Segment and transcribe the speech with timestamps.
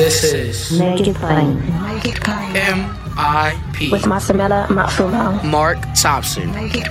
[0.00, 1.60] This is Make it plain.
[1.84, 2.26] Make.
[2.26, 3.90] M.I.P.
[3.90, 5.44] With Masamela Matfumo.
[5.44, 6.50] Mark Thompson.
[6.54, 6.88] Make it.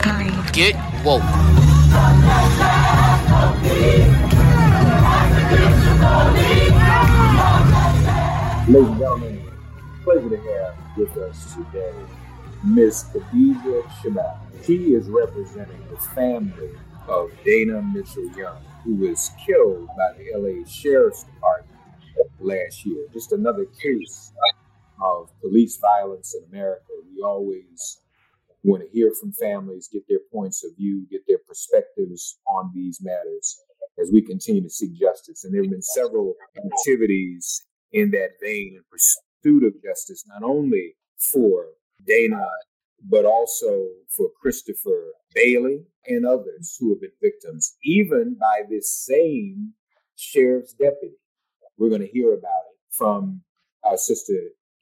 [0.53, 1.23] Get woke.
[8.67, 9.41] Ladies and gentlemen,
[10.03, 11.93] pleasure to have with us today
[12.63, 14.37] Miss Khadijah Shabazz.
[14.67, 20.63] She is representing the family of Dana Mitchell Young, who was killed by the LA
[20.67, 21.58] Sheriff's Department
[22.41, 23.05] last year.
[23.13, 24.31] Just another case
[25.01, 26.83] of police violence in America.
[27.15, 28.01] We always
[28.63, 32.99] want to hear from families, get their points of view, get their perspectives on these
[33.01, 33.61] matters
[34.01, 35.43] as we continue to seek justice.
[35.43, 40.95] And there have been several activities in that vein in pursuit of justice, not only
[41.31, 41.65] for
[42.05, 42.45] Dana,
[43.09, 49.73] but also for Christopher Bailey and others who have been victims, even by this same
[50.15, 51.15] sheriff's deputy.
[51.79, 53.41] We're going to hear about it from
[53.85, 54.33] our sister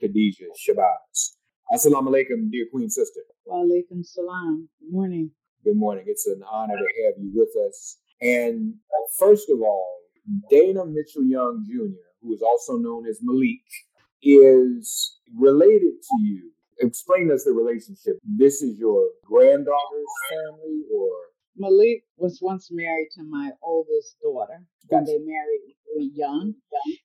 [0.01, 1.35] Khadijah Shabazz.
[1.71, 3.21] Assalamu alaikum, dear Queen Sister.
[3.45, 4.67] Wa alaikum salam.
[4.79, 5.29] Good morning.
[5.63, 6.05] Good morning.
[6.07, 7.99] It's an honor to have you with us.
[8.19, 9.87] And uh, first of all,
[10.49, 13.61] Dana Mitchell Young Jr., who is also known as Malik,
[14.23, 16.49] is related to you.
[16.79, 18.17] Explain us the relationship.
[18.25, 21.11] This is your granddaughter's family, or
[21.57, 24.61] Malik was once married to my oldest daughter.
[24.89, 25.05] Gotcha.
[25.05, 26.53] They married very young.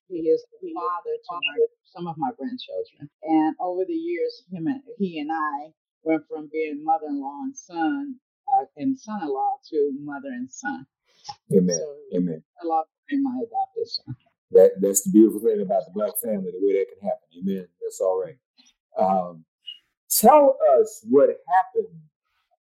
[0.08, 3.08] He is the father to my, some of my grandchildren.
[3.22, 8.16] And over the years, him and he and I went from being mother-in-law and son
[8.52, 10.86] uh, and son-in-law to mother and son.
[11.56, 11.78] Amen.
[11.78, 12.42] So- Amen.
[12.62, 14.16] I love my adopted son.
[14.52, 17.28] That that's the beautiful thing about the black family, the way that can happen.
[17.40, 17.66] Amen.
[17.80, 18.36] That's all right.
[18.98, 19.44] Um,
[20.10, 22.00] tell us what happened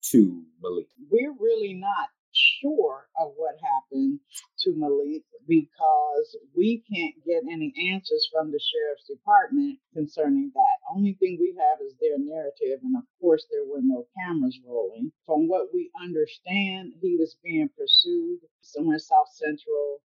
[0.03, 0.89] to Malik.
[1.11, 4.21] we're really not sure of what happened
[4.61, 10.77] to Malik because we can't get any answers from the sheriff's department concerning that.
[10.95, 15.11] Only thing we have is their narrative, and of course, there were no cameras rolling.
[15.27, 20.03] From what we understand, he was being pursued somewhere South Central,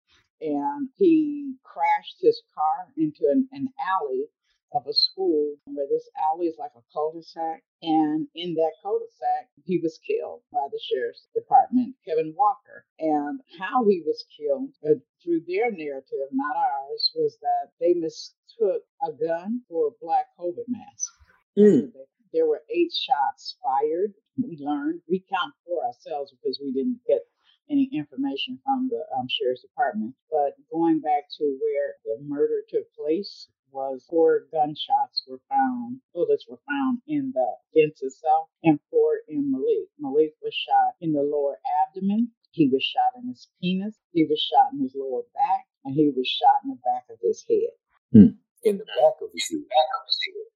[0.42, 3.68] and he crashed his car into an, an
[4.02, 4.26] alley
[4.74, 7.64] of a school where this alley is like a cul-de-sac.
[7.82, 12.86] And in that cul-de-sac, he was killed by the sheriff's department, Kevin Walker.
[13.00, 18.84] And how he was killed, uh, through their narrative, not ours, was that they mistook
[19.04, 21.12] a gun for a black COVID mask.
[21.58, 21.92] Mm.
[22.34, 24.14] There were eight shots fired.
[24.38, 27.26] We learned, we count for ourselves because we didn't get
[27.70, 30.14] any information from the um, sheriff's department.
[30.30, 33.48] But going back to where the murder took place
[33.78, 39.52] was four gunshots were found, bullets were found in the fence itself, and four in
[39.52, 39.86] Malik.
[40.00, 42.32] Malik was shot in the lower abdomen.
[42.50, 43.96] He was shot in his penis.
[44.14, 47.20] He was shot in his lower back, and he was shot in the back of
[47.22, 47.74] his head
[48.12, 48.34] hmm.
[48.66, 49.62] In the back of his head.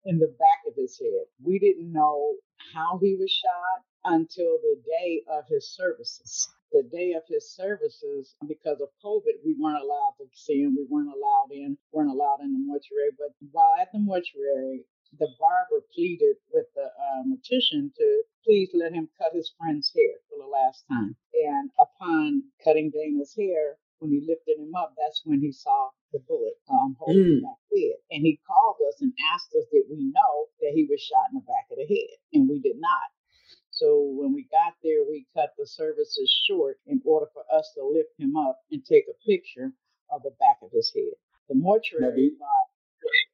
[0.05, 1.29] in the back of his head.
[1.45, 2.37] We didn't know
[2.73, 6.49] how he was shot until the day of his services.
[6.71, 10.75] The day of his services, because of COVID, we weren't allowed to see him.
[10.77, 13.11] We weren't allowed in, weren't allowed in the mortuary.
[13.17, 14.85] But while at the mortuary,
[15.19, 20.15] the barber pleaded with the uh, mortician to please let him cut his friend's hair
[20.29, 21.15] for the last time.
[21.33, 26.19] And upon cutting Dana's hair, when he lifted him up, that's when he saw the
[26.27, 27.41] bullet um, holding mm.
[27.43, 27.99] back head.
[28.09, 31.39] And he called us and asked us did we know that he was shot in
[31.39, 33.07] the back of the head, and we did not.
[33.81, 37.81] So when we got there, we cut the services short in order for us to
[37.81, 39.73] lift him up and take a picture
[40.13, 41.17] of the back of his head.
[41.49, 42.69] The mortuary thought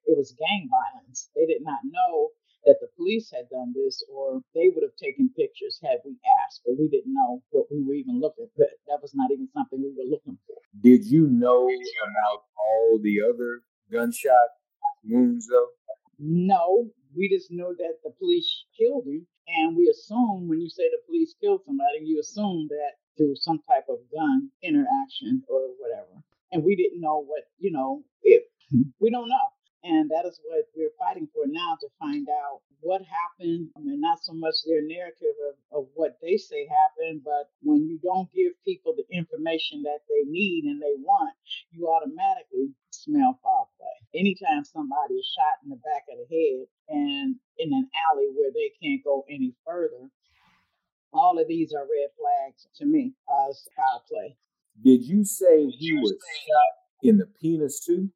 [0.07, 1.27] it was gang violence.
[1.35, 2.31] They did not know
[2.63, 6.15] that the police had done this or they would have taken pictures had we
[6.47, 8.67] asked, but we didn't know what we were even looking for.
[8.87, 10.55] That was not even something we were looking for.
[10.79, 14.55] Did you know about all the other gunshot
[15.03, 15.75] wounds though?
[16.19, 19.27] No, we just know that the police killed him.
[19.47, 23.59] And we assume when you say the police killed somebody, you assume that through some
[23.67, 26.23] type of gun interaction or whatever.
[26.51, 28.43] And we didn't know what, you know, if
[28.99, 29.56] we don't know.
[29.83, 33.69] And that is what we're fighting for now to find out what happened.
[33.77, 37.87] I mean, not so much their narrative of, of what they say happened, but when
[37.87, 41.33] you don't give people the information that they need and they want,
[41.71, 44.19] you automatically smell foul play.
[44.19, 48.51] Anytime somebody is shot in the back of the head and in an alley where
[48.51, 50.09] they can't go any further,
[51.13, 53.13] all of these are red flags to me
[53.47, 54.35] as foul play.
[54.83, 58.09] Did you say he was shot in the penis too?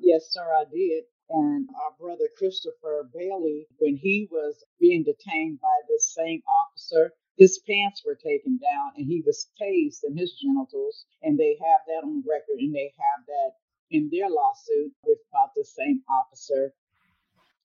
[0.00, 1.04] Yes, sir, I did.
[1.28, 7.60] And our brother Christopher Bailey, when he was being detained by this same officer, his
[7.66, 11.04] pants were taken down and he was tased in his genitals.
[11.22, 13.52] And they have that on record and they have that
[13.90, 16.72] in their lawsuit with about the same officer.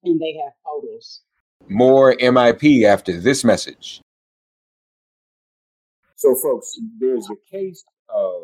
[0.03, 1.21] And they have photos.
[1.67, 4.01] More MIP after this message.
[6.15, 8.43] So, folks, there's a case of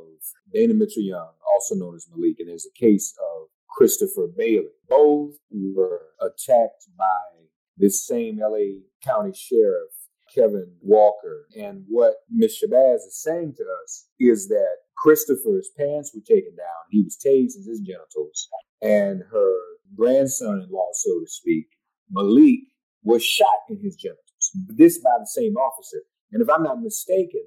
[0.54, 4.68] Dana Mitchell Young, also known as Malik, and there's a case of Christopher Bailey.
[4.88, 7.46] Both were attacked by
[7.78, 9.92] this same LA County Sheriff,
[10.34, 11.48] Kevin Walker.
[11.58, 12.62] And what Ms.
[12.64, 16.84] Shabazz is saying to us is that Christopher's pants were taken down.
[16.90, 18.50] He was tased in his genitals.
[18.82, 19.54] And her
[19.96, 21.68] grandson in law, so to speak,
[22.12, 22.60] Malik,
[23.04, 24.52] was shot in his genitals.
[24.68, 26.02] This by the same officer.
[26.32, 27.44] And if I'm not mistaken,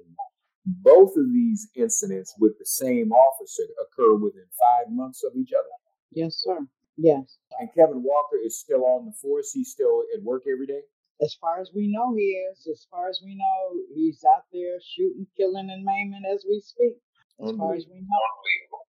[0.65, 5.69] both of these incidents with the same officer occur within five months of each other.
[6.11, 6.59] Yes, sir.
[6.97, 7.37] Yes.
[7.59, 9.51] And Kevin Walker is still on the force.
[9.51, 10.81] He's still at work every day.
[11.21, 12.67] As far as we know, he is.
[12.67, 16.97] As far as we know, he's out there shooting, killing, and maiming as we speak.
[17.43, 18.23] As far as we know,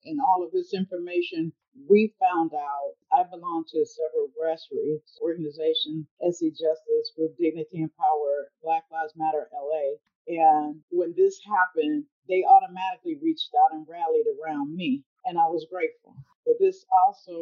[0.05, 1.51] and all of this information
[1.89, 2.93] we found out.
[3.11, 9.49] I belong to several grassroots organizations: SC Justice, Group Dignity and Power, Black Lives Matter
[9.51, 9.97] LA.
[10.27, 15.67] And when this happened, they automatically reached out and rallied around me, and I was
[15.69, 16.15] grateful.
[16.45, 17.37] But this also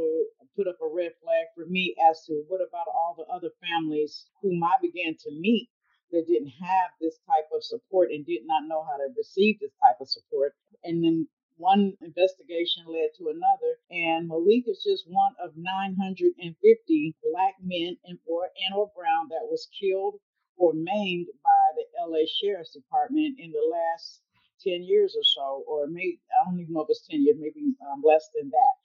[0.56, 4.28] put up a red flag for me as to what about all the other families
[4.42, 5.70] whom I began to meet
[6.12, 9.74] that didn't have this type of support and did not know how to receive this
[9.82, 10.56] type of support.
[10.84, 11.28] And then
[11.58, 18.20] one investigation led to another, and Malik is just one of 950 black men and
[18.26, 20.20] or and or brown that was killed
[20.58, 24.22] or maimed by the LA Sheriff's Department in the last
[24.64, 27.76] 10 years or so, or maybe, I don't even know if it's 10 years, maybe
[27.92, 28.76] um, less than that,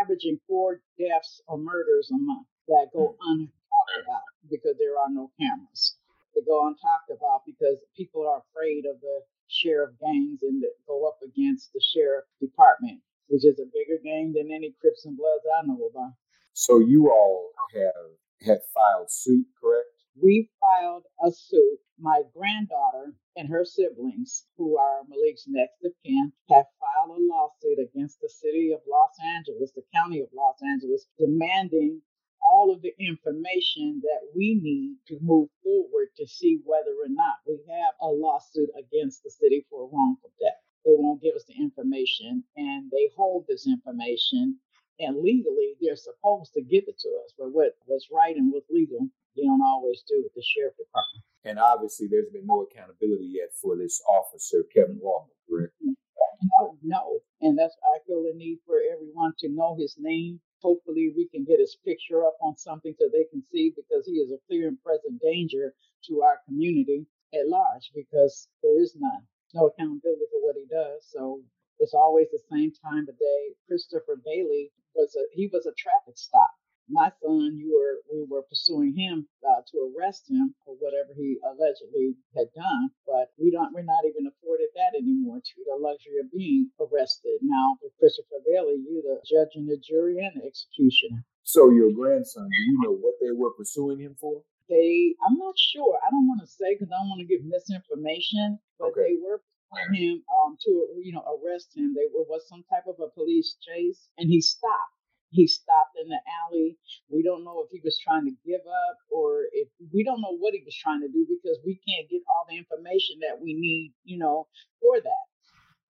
[0.00, 3.42] averaging four deaths or murders a month that go hmm.
[3.42, 5.96] untalked about because there are no cameras.
[6.34, 11.18] They go untalked about because people are afraid of the sheriff gangs and go up
[11.22, 15.66] against the sheriff department, which is a bigger gang than any Crips and Bloods I
[15.66, 16.14] know about.
[16.54, 18.14] So you all have
[18.46, 19.88] had filed suit, correct?
[20.20, 21.78] We filed a suit.
[21.98, 27.78] My granddaughter and her siblings, who are Malik's next of kin, have filed a lawsuit
[27.78, 32.02] against the city of Los Angeles, the county of Los Angeles, demanding
[32.42, 37.36] all of the information that we need to move forward to see whether or not
[37.46, 40.60] we have a lawsuit against the city for wrongful death.
[40.84, 44.58] They won't give us the information and they hold this information
[44.98, 47.32] and legally they're supposed to give it to us.
[47.38, 51.24] But what was right and what's legal, they don't always do with the sheriff department.
[51.44, 55.74] And obviously, there's been no accountability yet for this officer, Kevin Walker, correct?
[55.82, 57.20] No, no.
[57.40, 60.40] And that's, I feel the need for everyone to know his name.
[60.62, 64.22] Hopefully, we can get his picture up on something so they can see because he
[64.22, 65.74] is a clear and present danger
[66.08, 69.26] to our community at large because there is none.
[69.52, 71.04] No accountability for what he does.
[71.12, 71.42] So
[71.78, 73.42] it's always the same time of day.
[73.68, 76.50] Christopher Bailey was a he was a traffic stop
[76.88, 81.38] my son, you were we were pursuing him uh, to arrest him for whatever he
[81.44, 86.20] allegedly had done, but we don't we're not even afforded that anymore to the luxury
[86.20, 87.40] of being arrested.
[87.42, 91.24] Now with Christopher Bailey, you're the judge and the jury and the executioner.
[91.44, 94.42] So your grandson, do you know what they were pursuing him for?
[94.68, 95.98] They, I'm not sure.
[96.00, 99.12] I don't want to say because I don't want to give misinformation, but Okay.
[99.12, 100.70] they were pursuing him um, to,
[101.04, 101.92] you know, arrest him.
[101.92, 104.93] They were was some type of a police chase, and he stopped.
[105.34, 106.78] He stopped in the alley.
[107.10, 110.38] We don't know if he was trying to give up or if we don't know
[110.38, 113.52] what he was trying to do because we can't get all the information that we
[113.58, 114.46] need, you know,
[114.80, 115.26] for that.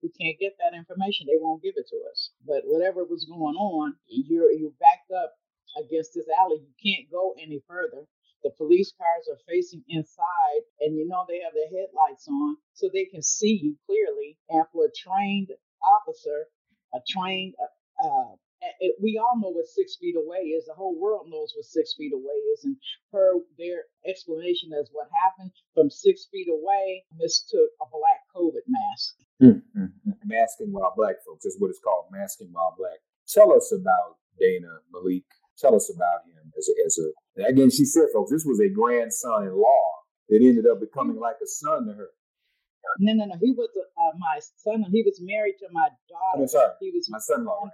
[0.01, 1.27] We can't get that information.
[1.27, 2.31] They won't give it to us.
[2.47, 5.35] But whatever was going on, you're you're backed up
[5.75, 6.63] against this alley.
[6.63, 8.07] You can't go any further.
[8.45, 12.87] The police cars are facing inside, and you know they have their headlights on so
[12.87, 14.39] they can see you clearly.
[14.51, 15.51] And for a trained
[15.83, 16.47] officer,
[16.95, 18.35] a trained, uh, uh,
[18.81, 20.67] it, we all know what six feet away is.
[20.67, 22.65] The whole world knows what six feet away is.
[22.65, 22.77] And
[23.13, 29.15] her, their explanation as what happened from six feet away mistook a black COVID mask.
[29.43, 30.15] Mm, mm, mm.
[30.25, 32.07] Masking while black folks is what it's called.
[32.13, 32.99] Masking while black.
[33.29, 35.25] Tell us about Dana Malik.
[35.59, 37.51] Tell us about him as a, as a.
[37.51, 39.85] Again, she said, folks, this was a grandson-in-law
[40.29, 42.11] that ended up becoming like a son to her.
[42.99, 43.35] No, no, no.
[43.41, 44.85] He was uh, my son.
[44.91, 46.43] He was married to my daughter.
[46.43, 47.63] I'm sorry, He was my son-in-law.
[47.63, 47.71] right?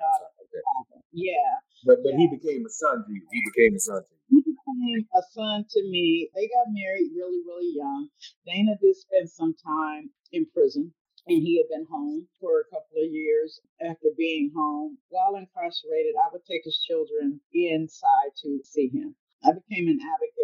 [0.64, 0.88] I'm granddaughter.
[0.88, 1.02] sorry.
[1.02, 1.04] Okay.
[1.12, 1.54] Yeah.
[1.84, 3.22] But but he became a son to you.
[3.32, 4.18] He became a son to you.
[4.30, 6.30] He became a son to me.
[6.34, 8.08] They got married really, really young.
[8.46, 10.92] Dana did spend some time in prison,
[11.26, 13.60] and he had been home for a couple of years.
[13.80, 19.14] After being home, while incarcerated, I would take his children inside to see him.
[19.44, 20.37] I became an advocate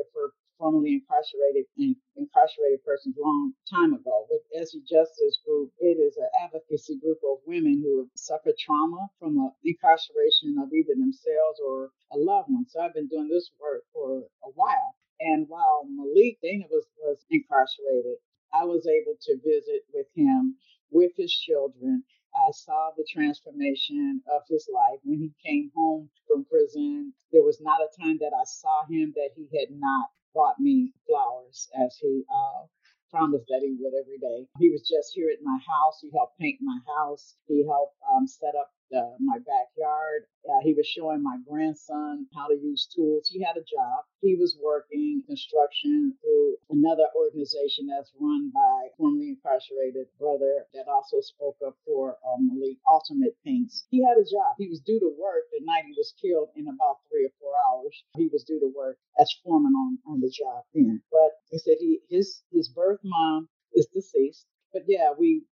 [0.64, 5.68] formerly incarcerated and incarcerated persons long time ago with SC Justice Group.
[5.76, 10.96] It is an advocacy group of women who have suffered trauma from incarceration of either
[10.96, 12.64] themselves or a loved one.
[12.66, 14.96] So I've been doing this work for a while.
[15.20, 18.16] And while Malik Dana was, was incarcerated,
[18.54, 20.56] I was able to visit with him,
[20.90, 22.04] with his children.
[22.34, 27.12] I saw the transformation of his life when he came home from prison.
[27.32, 30.92] There was not a time that I saw him that he had not brought me
[31.06, 32.66] flowers as he uh,
[33.10, 34.48] promised that he would every day.
[34.58, 36.02] He was just here at my house.
[36.02, 37.36] He helped paint my house.
[37.46, 40.26] He helped um, set up the, my backyard.
[40.44, 43.28] Uh, he was showing my grandson how to use tools.
[43.32, 44.04] He had a job.
[44.20, 51.20] He was working construction through another organization that's run by formerly incarcerated brother that also
[51.20, 53.86] spoke up for um, Malik Ultimate Paints.
[53.90, 54.56] He had a job.
[54.58, 57.52] He was due to work the night he was killed in about three or four
[57.68, 58.04] hours.
[58.16, 61.00] He was due to work as foreman on, on the job then.
[61.10, 64.46] But he said he his his birth mom is deceased.
[64.74, 65.44] But yeah, we,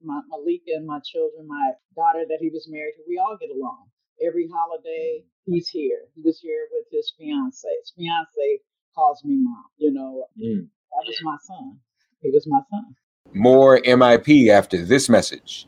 [0.00, 3.50] my Malik and my children, my daughter that he was married to, we all get
[3.50, 3.90] along.
[4.24, 6.06] Every holiday, he's here.
[6.14, 7.66] He was here with his fiance.
[7.82, 8.62] His fiance
[8.94, 9.64] calls me mom.
[9.76, 10.68] You know, Mm.
[10.70, 11.80] that was my son.
[12.22, 12.94] He was my son.
[13.34, 15.66] More MIP after this message.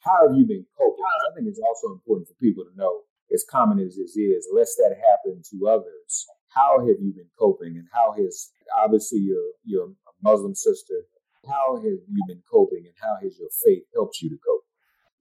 [0.00, 1.04] How have you been coping?
[1.30, 3.02] I think it's also important for people to know,
[3.32, 6.26] as common as this is, lest that happen to others.
[6.48, 9.88] How have you been coping, and how has obviously your your
[10.24, 11.04] Muslim sister?
[11.46, 14.64] How have you been coping, and how has your faith helped you to cope?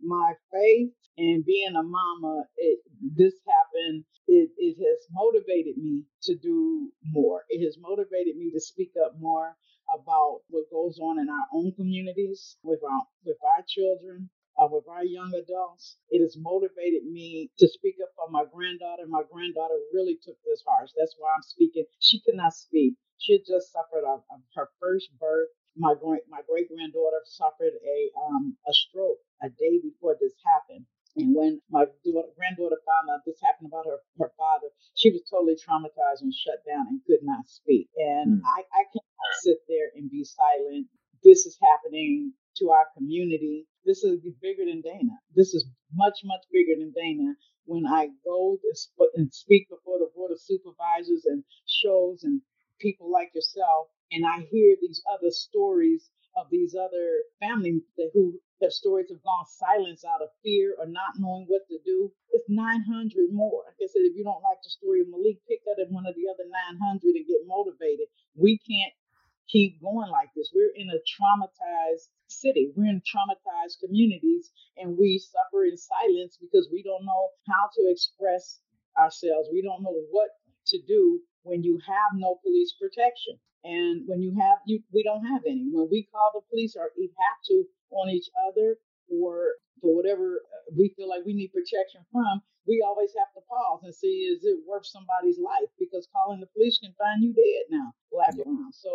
[0.04, 2.80] my faith and being a mama, it
[3.16, 4.04] this happened.
[4.28, 7.44] It it has motivated me to do more.
[7.50, 9.56] It has motivated me to speak up more
[9.94, 14.30] about what goes on in our own communities with our with our children.
[14.56, 19.02] Uh, with our young adults, it has motivated me to speak up for my granddaughter.
[19.10, 20.92] My granddaughter really took this harsh.
[20.96, 21.86] That's why I'm speaking.
[21.98, 22.94] She could not speak.
[23.24, 24.04] She just suffered
[24.56, 25.50] her first birth.
[25.76, 30.86] My great my great granddaughter suffered a um, a stroke a day before this happened.
[31.16, 35.22] And when my daughter, granddaughter found out this happened about her, her father, she was
[35.30, 37.88] totally traumatized and shut down and could not speak.
[37.98, 38.42] And Mm.
[38.44, 40.88] I, I cannot sit there and be silent.
[41.24, 43.68] This is happening to our community.
[43.86, 45.16] This is bigger than Dana.
[45.36, 47.36] This is much, much bigger than Dana.
[47.66, 52.42] When I go sp- and speak before the board of supervisors and shows and
[52.84, 57.80] people like yourself, and I hear these other stories of these other family
[58.14, 62.12] who their stories have gone silence out of fear or not knowing what to do.
[62.32, 63.64] It's 900 more.
[63.66, 66.06] Like I said, if you don't like the story of Malik, pick that at one
[66.06, 68.08] of the other 900 and get motivated.
[68.36, 68.94] We can't
[69.48, 70.52] keep going like this.
[70.54, 72.74] We're in a traumatized city.
[72.76, 77.82] We're in traumatized communities, and we suffer in silence because we don't know how to
[77.92, 78.60] express
[78.98, 79.50] ourselves.
[79.52, 80.30] We don't know what
[80.68, 83.40] to do when you have no police protection.
[83.64, 85.68] And when you have you we don't have any.
[85.72, 90.42] When we call the police or we have to on each other or for whatever
[90.44, 94.28] uh, we feel like we need protection from, we always have to pause and see
[94.32, 95.70] is it worth somebody's life?
[95.80, 98.44] Because calling the police can find you dead now, black Yeah.
[98.48, 98.74] around.
[98.74, 98.92] So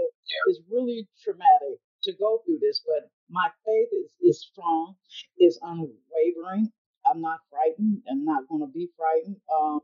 [0.49, 2.81] it's really traumatic to go through this.
[2.87, 4.97] But my faith is, is strong,
[5.38, 6.73] is unwavering.
[7.07, 8.02] I'm not frightened.
[8.11, 9.81] I'm not going to be frightened um,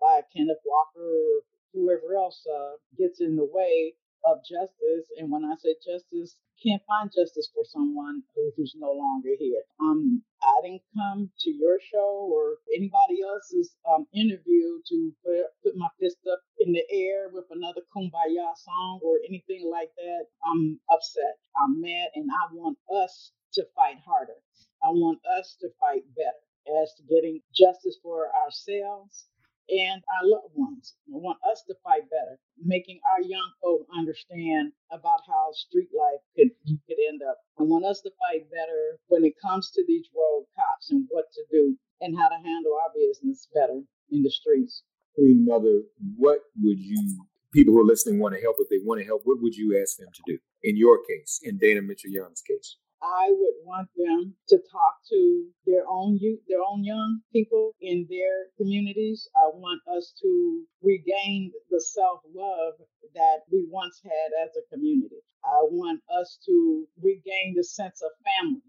[0.00, 1.40] by Kenneth Walker
[1.72, 5.06] whoever else uh, gets in the way of justice.
[5.18, 8.22] And when I say justice, can't find justice for someone
[8.56, 9.62] who's no longer here.
[9.80, 15.76] Um, I didn't come to your show or anybody else's um, interview to put, put
[15.76, 20.26] my fist up in the air with another kumbaya song or anything like that.
[20.44, 21.40] I'm upset.
[21.56, 24.36] I'm mad, and I want us to fight harder.
[24.84, 29.26] I want us to fight better as to getting justice for ourselves
[29.70, 30.94] and our loved ones.
[31.08, 36.20] I want us to fight better, making our young folk understand about how street life
[36.36, 37.38] could could end up.
[37.58, 41.26] I want us to fight better when it comes to these road cops and what
[41.32, 44.82] to do and how to handle our business better in the streets.
[45.14, 45.82] Queen Mother,
[46.16, 49.22] what would you people who are listening want to help if they want to help,
[49.24, 52.76] what would you ask them to do in your case, in Dana Mitchell Young's case?
[53.02, 58.06] I would want them to talk to their own youth, their own young people in
[58.10, 59.28] their communities.
[59.36, 62.74] I want us to regain the self love
[63.14, 65.22] that we once had as a community.
[65.44, 68.62] I want us to regain the sense of family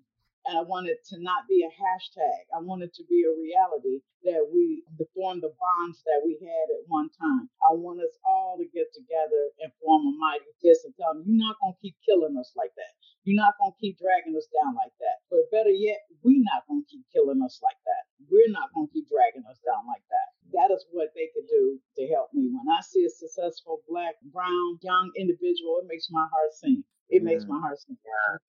[0.46, 2.50] and I want it to not be a hashtag.
[2.56, 6.68] I want it to be a reality that we form the bonds that we had
[6.74, 7.50] at one time.
[7.62, 11.26] I want us all to get together and form a mighty fist and tell them,
[11.26, 12.94] you're not going to keep killing us like that.
[13.26, 15.22] You're not going to keep dragging us down like that.
[15.30, 18.04] But better yet, we're not going to keep killing us like that.
[18.30, 20.28] We're not going to keep dragging us down like that.
[20.58, 22.50] That is what they could do to help me.
[22.50, 26.82] When I see a successful black, brown, young individual, it makes my heart sing.
[27.12, 28.00] It makes my heart sing.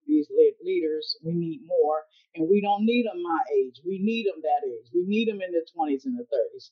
[0.07, 0.31] These
[0.62, 2.07] leaders, we need more,
[2.38, 3.83] and we don't need them my age.
[3.85, 4.87] We need them that age.
[4.95, 6.71] We need them in their 20s and the 30s.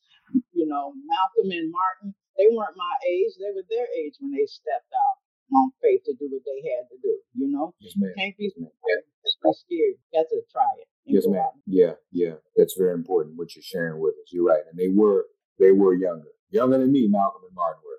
[0.54, 3.35] You know, Malcolm and Martin, they weren't my age.
[3.42, 5.18] They were their age when they stepped out
[5.50, 7.18] on faith to do what they had to do.
[7.35, 8.14] You know, yes, ma'am.
[8.16, 9.50] can't be, yeah.
[9.50, 9.99] scared.
[10.14, 10.87] Got to try it.
[11.04, 11.50] Yes, ma'am.
[11.66, 13.37] Yeah, yeah, that's very important.
[13.37, 14.30] What you're sharing with us.
[14.30, 15.26] You're right, and they were
[15.59, 17.09] they were younger, younger than me.
[17.11, 17.99] Malcolm and Martin were.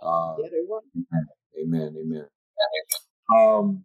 [0.00, 0.80] Uh, yeah, they were.
[1.60, 1.94] Amen.
[1.98, 2.26] Amen.
[3.34, 3.84] Um,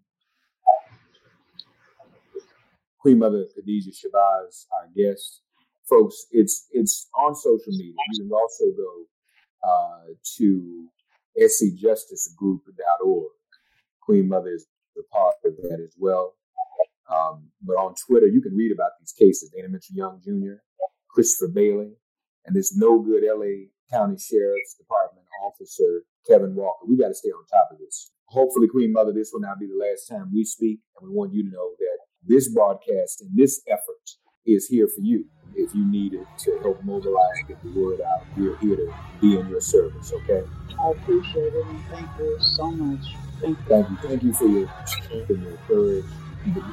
[3.00, 5.42] Queen Mother Khadijah Shabazz, our guest.
[5.90, 7.94] Folks, it's it's on social media.
[8.14, 9.06] You can also go
[9.68, 10.88] uh, to
[11.38, 13.32] scjusticegroup.org.
[14.02, 14.66] Queen Mother is
[14.98, 16.36] a part of that as well.
[17.14, 19.52] Um, but on Twitter, you can read about these cases.
[19.54, 20.62] Dana Mitchell Young Jr.,
[21.10, 21.98] Christopher Bailey,
[22.46, 26.86] and this no good LA County Sheriff's Department officer, Kevin Walker.
[26.88, 29.68] We got to stay on top of this hopefully, Queen Mother, this will not be
[29.68, 30.80] the last time we speak.
[31.00, 35.02] And we want you to know that this broadcast and this effort is here for
[35.02, 35.26] you.
[35.56, 38.94] If you need it to help mobilize and get the word out, we're here to
[39.22, 40.44] be in your service, okay?
[40.82, 43.16] I appreciate it and thank you so much.
[43.40, 43.66] Thank you.
[43.68, 43.98] Thank you.
[44.10, 46.06] Thank you for your strength and your courage.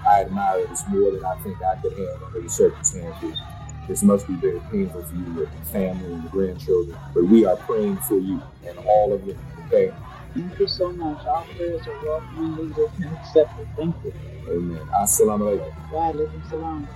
[0.09, 3.38] I admire this more than I think I could have under the circumstances.
[3.87, 6.96] This must be very painful for you with the family and the grandchildren.
[7.14, 9.92] But we are praying for you and all of them, okay?
[10.35, 11.27] Thank you so much.
[11.27, 13.66] Our prayers are welcome and needed and accepted.
[13.77, 14.12] Thank you.
[14.49, 14.79] Amen.
[14.95, 15.61] Assalamu
[15.93, 16.51] alaikum.
[16.51, 16.88] salam.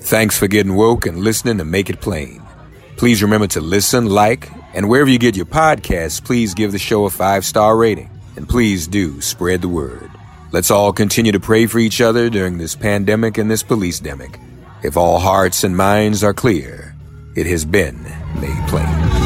[0.00, 2.42] Thanks for getting woke and listening to Make It Plain.
[2.96, 7.04] Please remember to listen, like, and wherever you get your podcasts, please give the show
[7.04, 8.10] a five star rating.
[8.36, 10.10] And please do spread the word.
[10.52, 14.38] Let's all continue to pray for each other during this pandemic and this police demic.
[14.82, 16.94] If all hearts and minds are clear,
[17.34, 18.02] it has been
[18.40, 19.25] made plain.